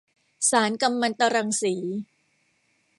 [0.49, 1.73] สารกัมมันตรังสี